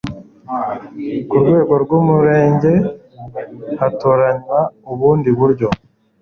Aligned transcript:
ku 1.29 1.35
rwego 1.41 1.73
rw 1.83 1.91
umurenge 1.99 2.73
hatoranywa 3.79 4.59
ubundi 4.91 5.29
buryo 5.39 5.67